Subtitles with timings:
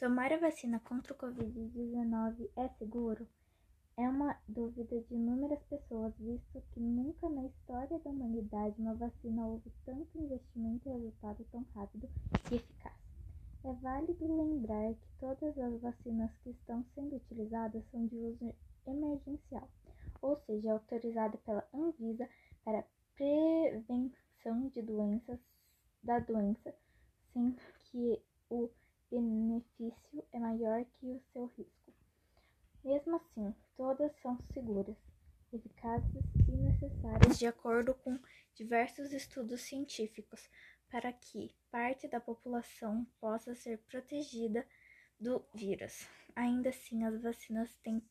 [0.00, 3.28] Tomar a vacina contra o Covid-19 é seguro?
[3.98, 9.46] É uma dúvida de inúmeras pessoas, visto que nunca na história da humanidade uma vacina
[9.46, 12.08] houve tanto investimento e resultado tão rápido
[12.50, 12.94] e eficaz.
[13.62, 18.54] É válido lembrar que todas as vacinas que estão sendo utilizadas são de uso
[18.86, 19.68] emergencial,
[20.22, 22.26] ou seja, autorizada pela Anvisa
[22.64, 25.38] para prevenção de doenças
[26.02, 26.74] da doença,
[27.34, 28.70] sem que o
[29.10, 31.92] benefício é maior que o seu risco.
[32.84, 34.96] Mesmo assim, todas são seguras,
[35.52, 38.18] eficazes e necessárias de acordo com
[38.54, 40.48] diversos estudos científicos
[40.88, 44.66] para que parte da população possa ser protegida
[45.18, 46.08] do vírus.
[46.34, 48.02] Ainda assim, as vacinas têm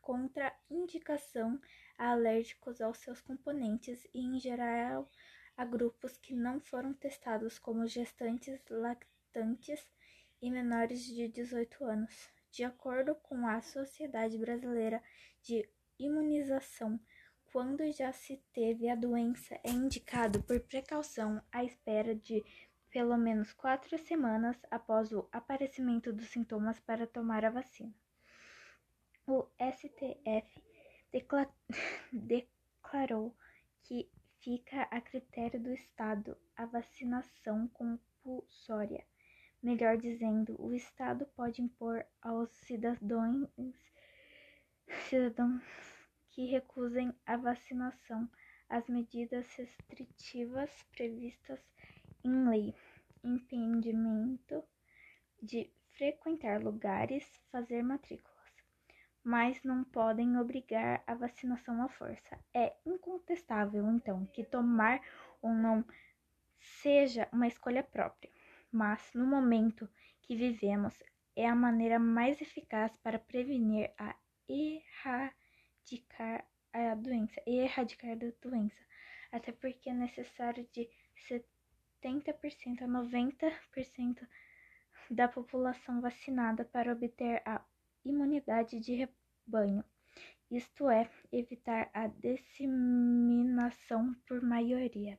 [0.00, 1.60] contraindicação
[1.96, 5.08] a alérgicos aos seus componentes e, em geral,
[5.56, 9.80] a grupos que não foram testados como gestantes, lactantes lactantes
[10.42, 12.30] e menores de 18 anos.
[12.50, 15.02] De acordo com a Sociedade Brasileira
[15.42, 15.66] de
[15.98, 17.00] Imunização,
[17.50, 22.44] quando já se teve a doença, é indicado por precaução à espera de
[22.90, 27.94] pelo menos quatro semanas após o aparecimento dos sintomas para tomar a vacina.
[29.26, 30.62] O STF
[32.12, 33.34] declarou
[33.82, 39.06] que fica a critério do Estado a vacinação compulsória
[39.62, 43.48] Melhor dizendo, o Estado pode impor aos cidadãos,
[45.08, 45.62] cidadãos
[46.30, 48.28] que recusem a vacinação
[48.68, 51.60] as medidas restritivas previstas
[52.24, 52.74] em lei,
[53.22, 54.64] impedimento
[55.40, 58.52] de frequentar lugares, fazer matrículas,
[59.22, 62.36] mas não podem obrigar a vacinação à força.
[62.52, 65.00] É incontestável, então, que tomar
[65.40, 65.84] ou não
[66.58, 68.32] seja uma escolha própria
[68.72, 69.88] mas no momento
[70.22, 71.02] que vivemos
[71.36, 74.16] é a maneira mais eficaz para prevenir a
[74.48, 78.82] erradicar a doença, erradicar a doença,
[79.30, 80.88] até porque é necessário de
[82.02, 84.26] 70% a 90%
[85.10, 87.62] da população vacinada para obter a
[88.04, 89.08] imunidade de
[89.46, 89.84] rebanho,
[90.50, 95.18] isto é, evitar a disseminação por maioria.